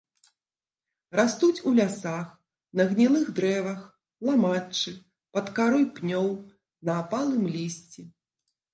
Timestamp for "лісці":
7.57-8.01